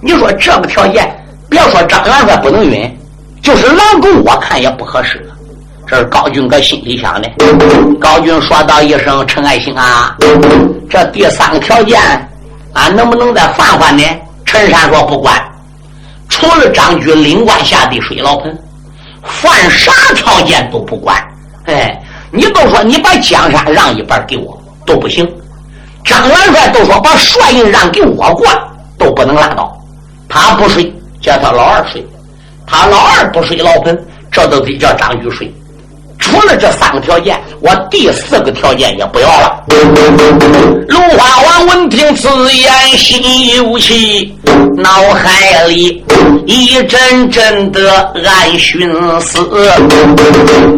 [0.00, 1.10] 你说这个条件，
[1.48, 2.98] 别说张元帅不能允，
[3.42, 5.34] 就是郎中我看也不合适了。
[5.88, 7.30] 这是高俊哥心里想的。
[7.98, 10.14] 高俊说道一声：“陈爱卿啊，
[10.90, 11.98] 这第三个条件，
[12.74, 14.04] 俺能不能再换换呢？”
[14.44, 15.42] 陈山说：“不管，
[16.28, 18.58] 除了张军领官下地水牢盆，
[19.22, 21.16] 犯啥条件都不管。”
[21.64, 21.98] 哎，
[22.30, 25.26] 你都说你把江山让一半给我都不行，
[26.04, 28.46] 张元帅都说把帅印让给我过
[28.98, 29.74] 都不能拉倒。
[30.28, 32.02] 他不睡，叫他老二睡；
[32.66, 33.98] 他老二不睡老盆，
[34.30, 35.50] 这都得叫张举睡。
[36.30, 39.64] 除了这三个条件，我第四个条件也不要了。
[40.88, 44.34] 芦花王闻听此言，心有气，
[44.76, 46.04] 脑海里
[46.46, 49.38] 一阵阵的暗寻思。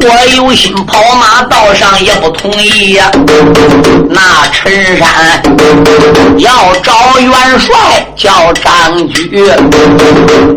[0.03, 3.11] 我有心跑马道上，也不同意呀。
[4.09, 5.43] 那陈山
[6.39, 7.75] 要找元帅
[8.17, 9.31] 叫张举，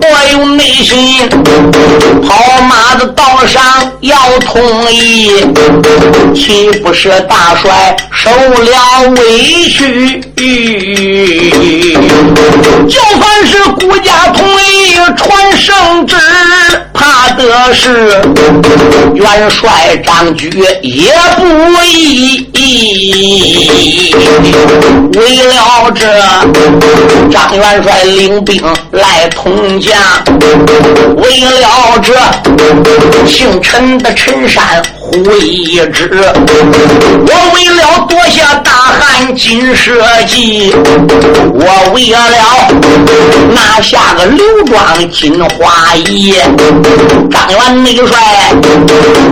[0.01, 1.29] 我有内心
[2.21, 3.61] 跑马的道上
[4.01, 4.61] 要同。
[4.83, 5.31] 同意，
[6.35, 10.19] 岂不是大帅受了委屈？
[12.89, 16.17] 就算是顾家同意传圣旨，
[16.93, 18.21] 怕的是
[19.15, 20.49] 元帅张举
[20.81, 22.49] 也不义。
[25.13, 26.01] 为了这
[27.31, 29.97] 张元帅领兵来通江，
[31.15, 32.13] 为了这
[33.25, 34.72] 姓陈的陈山。
[34.97, 40.73] 虎一只，我为了夺下大汉金蛇记，
[41.53, 42.17] 我为了
[43.53, 46.33] 拿下个刘庄金花衣，
[47.29, 48.17] 张元内帅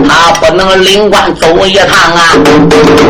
[0.08, 2.34] 他不能领官走一趟啊！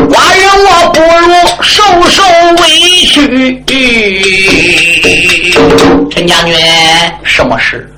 [0.09, 2.23] 寡人我不如受受
[2.63, 2.69] 委
[3.07, 3.63] 屈。
[6.11, 6.55] 陈将军，
[7.25, 7.91] 什么事？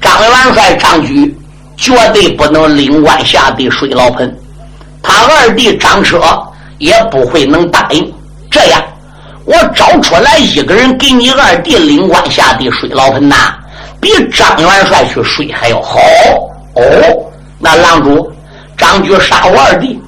[0.00, 1.34] 张元帅张举。
[1.82, 4.32] 绝对不能领官下地水老盆，
[5.02, 6.22] 他二弟张车
[6.78, 8.14] 也不会能答应。
[8.48, 8.80] 这样，
[9.44, 13.34] 我找出来一个人给你二弟领官下地水老盆呐，
[14.00, 15.98] 比张元帅去睡还要好。
[16.76, 16.82] 哦，
[17.58, 18.32] 那郎主，
[18.78, 20.00] 张举杀我二弟，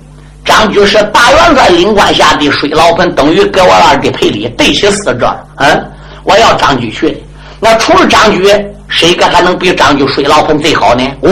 [0.45, 5.37] 张举是大元帅领官下地水老盆，等于给我二弟赔礼，对起死者。
[5.57, 5.91] 嗯，
[6.23, 7.21] 我要张举去。
[7.59, 8.49] 那除了张举。
[8.89, 11.03] 谁个还能比张举水老盆最好呢？
[11.21, 11.31] 我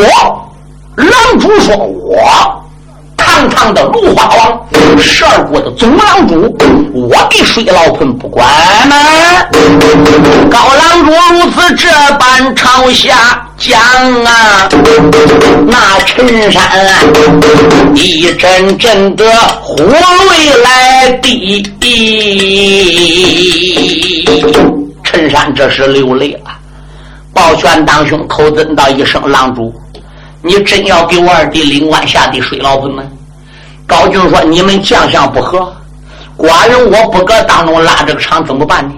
[0.97, 2.19] 狼主说，我
[3.17, 4.61] 堂堂的芦花王，
[4.99, 6.55] 十二国的总狼主，
[6.93, 8.47] 我给水老盆不管
[8.89, 8.97] 吗？
[10.51, 11.89] 高狼主如此这
[12.19, 13.81] 般朝下讲
[14.25, 14.69] 啊，
[15.67, 16.63] 那陈山
[17.95, 19.25] 一阵阵的
[19.63, 21.63] 火泪来滴，
[25.05, 26.51] 陈山这时流泪了。
[27.35, 29.75] 抱拳当胸，口尊道一声：“狼主，
[30.43, 33.03] 你真要给我二弟领官下地水老坟吗？”
[33.87, 35.73] 高俊说：“你们将相不和，
[36.37, 38.95] 寡人我不搁当中拉这个场，怎么办呢？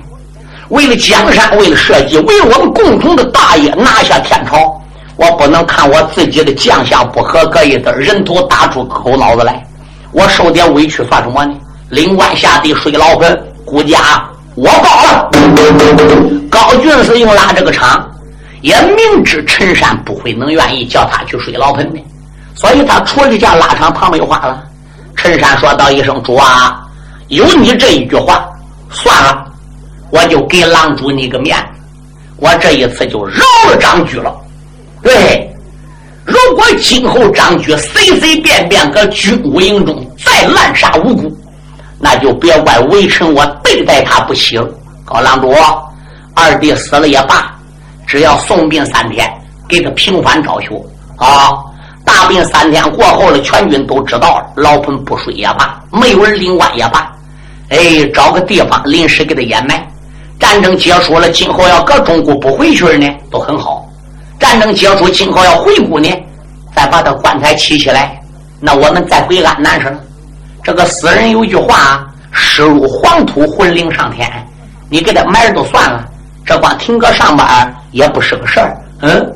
[0.68, 4.80] 为了江山，为了社稷，为我们共同的大业，拿下天朝，
[5.16, 9.64] 我不能看我自己的将相不和，搁一堆人头打出口脑子来。
[10.10, 11.54] 我受点委屈算什么呢？
[11.90, 13.98] 领官下地水牢盆，顾家
[14.54, 15.30] 我报了。
[16.50, 18.08] 高俊是用拉这个场。”
[18.64, 22.02] 也明知陈山不会能愿意叫他去睡牢盆的，
[22.54, 24.64] 所以他出了家拉长旁边话了。
[25.14, 26.82] 陈山说道一声：“主啊，
[27.28, 28.48] 有你这一句话，
[28.90, 29.44] 算了，
[30.08, 31.82] 我就给狼主你个面子，
[32.36, 34.34] 我这一次就饶了张居了。
[35.02, 35.46] 对，
[36.24, 41.30] 如果今后张居随随便便搁军务营中再滥杀无辜，
[41.98, 44.66] 那就别怪微臣我对待他不起了。
[45.04, 45.54] 高郎主，
[46.32, 47.53] 二弟死了也罢，
[48.06, 49.30] 只要送殡三天，
[49.68, 50.70] 给他平反昭雪
[51.16, 51.52] 啊。”
[52.04, 54.52] 大病三天过后了，全军都知道了。
[54.56, 57.10] 老彭不睡也罢，没有人领官也罢，
[57.70, 59.82] 哎，找个地方临时给他掩埋。
[60.38, 63.88] 战争结束了，今后要搁中国不回去呢，都很好。
[64.38, 66.08] 战争结束，今后要回顾呢，
[66.76, 68.20] 再把他棺材砌起来，
[68.60, 69.98] 那我们再回安南省。
[70.62, 74.30] 这个死人有句话：“尸入黄土，魂灵上天。”
[74.90, 76.04] 你给他埋了就算了，
[76.44, 78.76] 这光停搁上班也不是个事儿。
[79.00, 79.32] 嗯。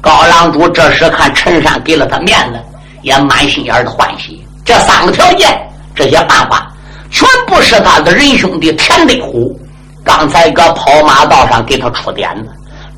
[0.00, 2.58] 高郎主这时看陈山给了他面子，
[3.02, 4.46] 也满心眼的欢喜。
[4.64, 5.58] 这三个条件，
[5.94, 6.70] 这些办法，
[7.10, 9.58] 全部是他的仁兄弟田德虎
[10.04, 12.50] 刚才搁跑马道上给他出点子。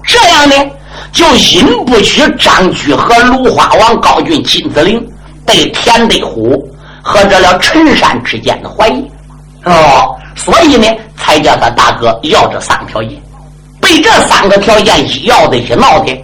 [0.04, 0.54] 这样呢，
[1.10, 5.02] 就引不起张居和芦花王高俊、金子陵
[5.46, 6.62] 对田德虎
[7.02, 9.10] 和这了陈山之间的怀疑。
[9.64, 10.86] 哦，所以呢，
[11.16, 13.12] 才叫他大哥要这三个条件。
[13.90, 16.16] 对这三个条件一要的，一闹的。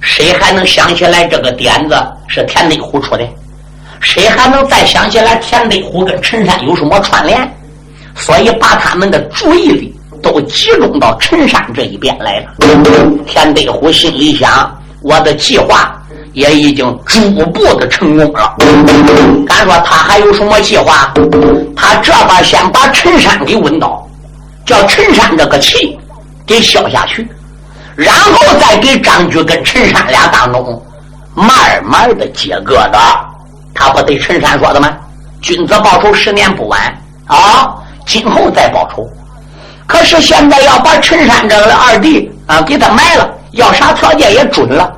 [0.00, 1.96] 谁还能想起来这个点子
[2.26, 3.24] 是田内虎出的？
[4.00, 7.56] 谁还能再想起来田内虎跟陈山有什么串联？
[8.16, 12.46] 所以把他们的注意力都集中到陈山这一边来了。
[13.24, 15.96] 田内虎心里想：我的计划
[16.32, 17.20] 也已经逐
[17.52, 18.56] 步的成功了。
[19.46, 21.14] 敢说他还有什么计划？
[21.76, 24.04] 他这边先把陈山给问到，
[24.66, 25.96] 叫陈山这个气
[26.46, 27.28] 给消下去。
[27.94, 30.82] 然后再给张局跟陈山俩当中
[31.34, 33.18] 慢慢的接疙瘩，
[33.74, 34.88] 他不对陈山说的吗？
[35.40, 36.80] 君子报仇，十年不晚
[37.26, 37.74] 啊！
[38.06, 39.06] 今后再报仇。
[39.86, 44.90] 可是现在要把陈山这个二弟啊给他埋了，要啥条件也准了，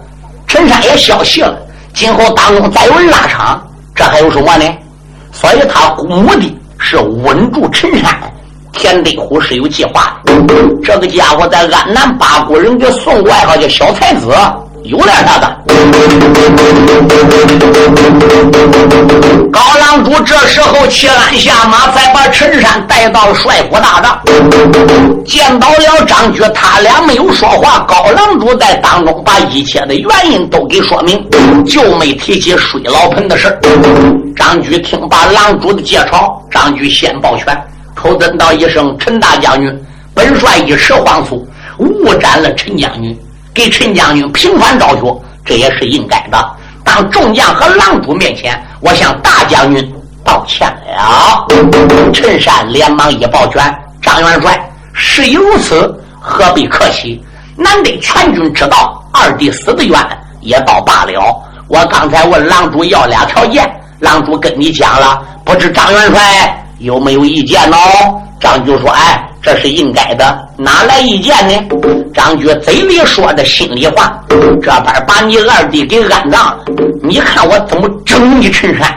[0.47, 1.59] 陈山也消息了。
[1.95, 4.65] 今后当中再有人拉场，这还有什么呢？
[5.33, 8.21] 所以他目的是稳住陈山。
[8.77, 10.35] 田德虎是有计划的，
[10.83, 14.27] 这个家伙在安南八国人给送外号叫小才子，
[14.83, 15.57] 有点那个。
[19.53, 24.21] 高郎主这时候骑鞍下马，才把陈山带到了帅府大帐，
[25.25, 27.79] 见到了张局，他俩没有说话。
[27.89, 31.25] 高郎主在当中把一切的原因都给说明，
[31.65, 33.57] 就没提起水老盆的事
[34.37, 37.57] 张局听罢郎主的介绍，张局先抱拳。
[38.05, 39.83] 口尊道一声：“陈大将军，
[40.13, 41.49] 本帅一时慌促，
[41.79, 43.19] 误斩了陈将军，
[43.55, 46.39] 给陈将军平反昭雪，这也是应该的。
[46.85, 49.91] 当众将和狼主面前，我向大将军
[50.23, 51.47] 道歉了。”
[52.13, 57.25] 陈山连忙一抱拳：“张元帅，事已如此，何必客气？
[57.57, 59.99] 难得全军知道二弟死的冤，
[60.43, 61.43] 也倒罢了。
[61.69, 63.67] 我刚才问狼主要俩条件，
[63.99, 67.77] 狼主跟你讲了，不知张元帅。”有没有意见呢？
[68.39, 71.55] 张局说：“哎，这是应该的，哪来意见呢？”
[72.15, 76.55] 张局嘴里说的心里话，这边把你二弟给安葬，
[77.03, 78.95] 你看我怎么整你陈山？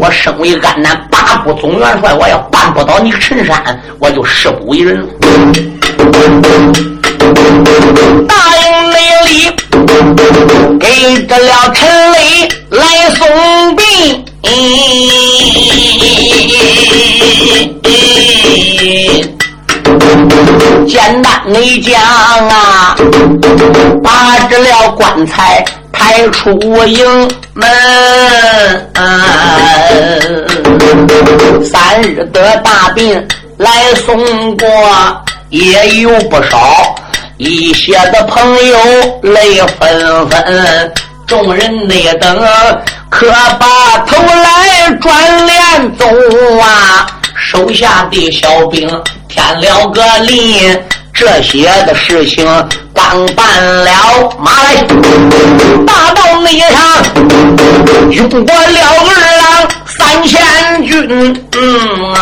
[0.00, 3.60] 我身为安南八部总元帅，我要办不到你陈山，
[3.98, 5.04] 我就誓不为人。
[8.28, 8.94] 答应你
[9.26, 9.50] 礼，
[10.78, 13.26] 给得了陈雷来送
[13.74, 14.24] 殡。
[20.86, 22.00] 简单的讲
[22.48, 22.96] 啊，
[24.02, 26.50] 把这了棺材抬出
[26.86, 27.68] 营门，
[31.64, 33.26] 三日得大病
[33.56, 34.68] 来送过
[35.50, 36.94] 也有不少，
[37.36, 38.78] 一些的朋友
[39.22, 40.92] 泪纷纷，
[41.26, 42.46] 众人那等。
[43.08, 46.04] 可把头来转脸走
[46.60, 47.06] 啊！
[47.38, 48.86] 手下的小兵
[49.28, 50.76] 添了个礼，
[51.12, 52.44] 这些的事情
[52.94, 54.74] 刚办了，马来
[55.86, 56.70] 大道内上
[58.10, 60.40] 用过了二郎三千
[60.84, 62.18] 军，嗯啊，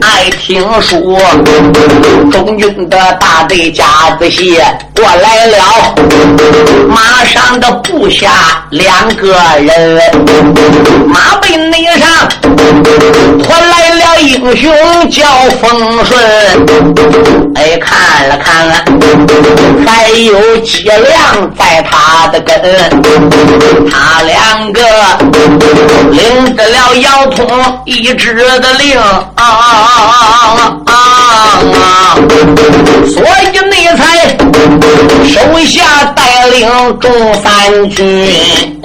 [0.00, 1.18] 爱听书，
[2.30, 3.84] 中军的大队贾
[4.18, 4.58] 子戏
[4.94, 5.94] 过来了，
[6.88, 8.30] 马上的部下
[8.70, 10.00] 两个人，
[11.06, 12.28] 马背内上
[13.38, 14.70] 拖来了英雄
[15.10, 15.24] 叫
[15.60, 16.18] 风顺，
[17.54, 18.84] 哎，看了看啊，
[19.86, 22.52] 还有几辆在他的跟，
[23.90, 24.82] 他两个
[26.10, 27.46] 领得了姚通
[27.84, 29.44] 一支的令啊啊
[30.86, 30.92] 啊，
[33.06, 34.00] 所以你才
[35.26, 36.68] 手下带领
[36.98, 37.10] 众
[37.42, 38.80] 三军，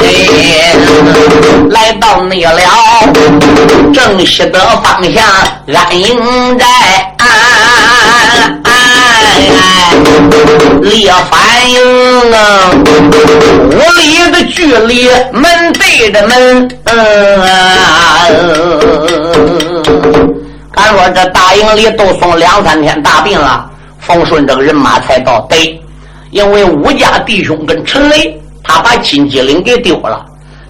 [1.69, 2.61] 来到你了
[3.93, 5.23] 正西的方向
[5.73, 6.65] 安营寨。
[10.81, 12.71] 列反应啊，
[13.71, 16.67] 五里的距离，门对着门。
[20.71, 23.69] 敢说这大营里都送两三天大病了，
[23.99, 25.41] 冯顺这个人马才到。
[25.49, 25.79] 对，
[26.31, 30.25] 因为武家弟兄跟陈雷，他把金鸡岭给丢了，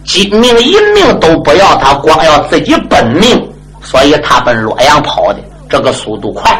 [0.05, 3.47] 金命银命都不要，他光要自己本命，
[3.83, 5.39] 所以他奔洛阳跑的，
[5.69, 6.59] 这个速度快。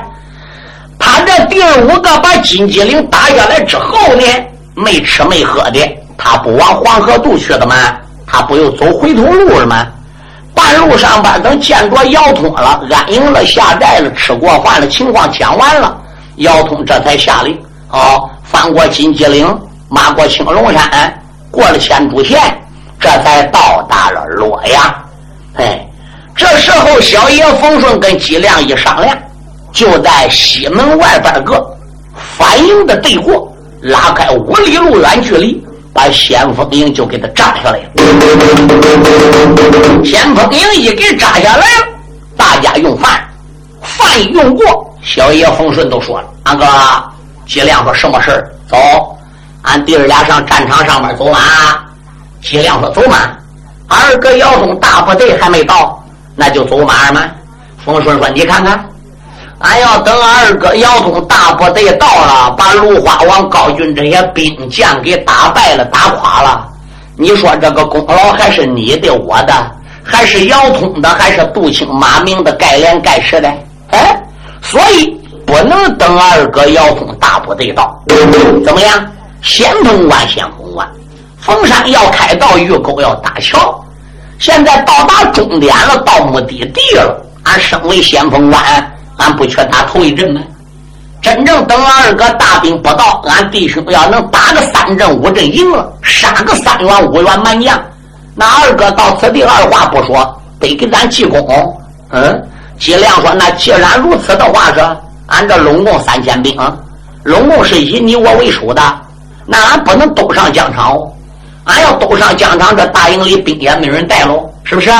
[1.08, 4.24] 他这第五个把金鸡岭打下来之后呢，
[4.76, 5.80] 没吃没喝的，
[6.18, 7.76] 他不往黄河渡去的吗？
[8.26, 9.88] 他不又走回头路了吗？
[10.54, 15.96] 半路上边等见着姚通了，安营了，下寨了，吃过饭了，情况讲完了，
[16.38, 17.58] 姚通这才下令，
[17.90, 19.48] 哦，翻过金鸡岭，
[19.88, 22.38] 马过青龙山，过了千珠县，
[23.00, 24.94] 这才到达了洛阳。
[25.56, 25.88] 哎，
[26.36, 29.18] 这时候小爷冯顺跟姬亮一商量。
[29.78, 31.64] 就在西门外边个
[32.36, 35.64] 反营的对过，拉开五里路远距离，
[35.94, 37.90] 把先锋营就给他扎下来了。
[40.04, 41.88] 先锋营一给扎下来了，
[42.36, 43.24] 大家用饭，
[43.80, 44.66] 饭用过，
[45.04, 46.66] 小爷冯顺都说了：“二哥，
[47.46, 48.76] 季亮说什么事走，
[49.62, 51.40] 俺弟儿俩上战场上面走马。”
[52.42, 53.30] 季亮说：“走马。”
[53.88, 56.04] 二哥姚东大部队还没到，
[56.36, 57.26] 那就走马吗？
[57.86, 58.84] 冯顺说：“你看看。”
[59.60, 66.68] 俺要等二哥姚通大部队到了，把芦花王高军这些兵将给打败了、打垮了。
[67.16, 69.54] 你说这个功劳还是你的、我的，
[70.04, 73.52] 还是姚通的，还是杜青、马明的、盖连、盖世的？
[73.90, 74.22] 哎，
[74.62, 78.00] 所以不能等二哥姚通大部队到。
[78.64, 79.12] 怎么样？
[79.42, 80.88] 先锋关，先锋关，
[81.40, 83.84] 逢山要开道，遇沟要搭桥。
[84.38, 87.26] 现在到达终点了，到目的地了。
[87.44, 88.64] 俺身为先锋官。
[89.18, 90.42] 俺不缺打头一阵吗？
[91.20, 97.78] 真正等二哥大兵不到，俺弟兄要能打个三阵五阵赢了，杀个三员五员蛮将，
[98.36, 101.82] 那二哥到此地二话不说，得给咱记功。
[102.12, 102.48] 嗯，
[102.80, 104.96] 季亮说：“那既然如此的话，说
[105.26, 106.56] 俺这拢共三千兵，
[107.24, 108.82] 拢共是以你我为首的，
[109.46, 110.98] 那俺不能都上疆场。
[111.66, 114.92] 俺要都上疆场，这大营里兵也没人带喽，是不是？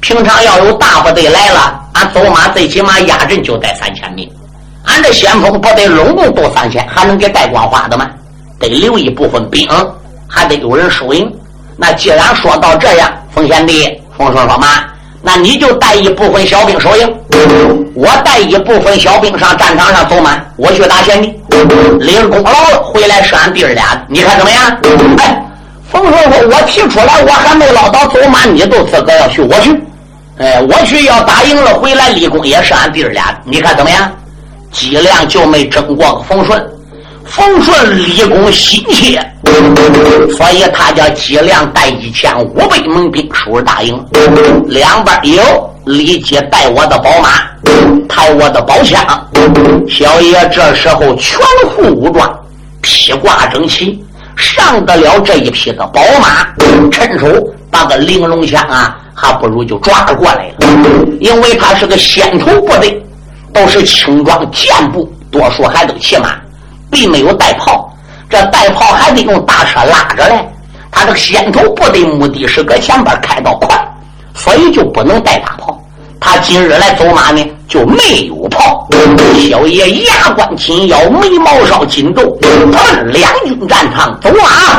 [0.00, 4.28] 平常要有大部队来了。”走马最起码压阵就带三千名，
[4.84, 8.10] 俺这先锋不得拢共都三千，还能给带光花的吗？
[8.58, 9.68] 得留一部分兵，
[10.28, 11.30] 还得有人收营。
[11.76, 14.84] 那既然说到这样，冯贤弟，冯顺说妈，
[15.20, 17.16] 那你就带一部分小兵收营，
[17.94, 21.34] 我带一部分小兵上战场上走马，我去打贤弟，
[22.00, 24.62] 领功劳了，回来是俺弟儿俩，你看怎么样？
[25.18, 25.44] 哎，
[25.90, 29.82] 冯顺说，我提出来，我还没捞到走马，你都资格要去，我去。
[30.38, 34.10] 哎，我去要打赢了，回来立功也是俺弟儿俩，你看怎么样？
[34.70, 36.66] 姬亮就没争过冯顺，
[37.24, 39.22] 冯顺立功心切，
[40.34, 44.02] 所以他叫姬亮带一千五百门兵收拾大营，
[44.66, 47.42] 两边有李杰带我的宝马，
[48.08, 49.04] 抬我的宝枪，
[49.86, 51.38] 小爷这时候全
[51.76, 52.34] 副武装，
[52.80, 54.01] 披挂整齐，
[54.36, 56.46] 上得了这一匹的宝马，
[56.90, 57.26] 趁手
[57.70, 58.98] 把个玲珑枪啊。
[59.14, 60.66] 还不如就抓过来了，
[61.20, 63.00] 因为他是个先头部队，
[63.52, 66.30] 都是轻装健步，多数还都骑马，
[66.90, 67.94] 并没有带炮。
[68.28, 70.44] 这带炮还得用大车拉着来。
[70.90, 73.78] 他这个先头部队目的是搁前边开道快，
[74.34, 75.78] 所以就不能带大炮。
[76.24, 78.88] 他今日来走马呢，就没有炮。
[79.34, 82.38] 小爷牙关紧咬，眉毛梢紧皱，
[83.06, 84.78] 两军战场走马，